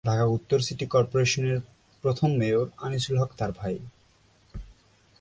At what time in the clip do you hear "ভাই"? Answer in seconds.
3.51-3.75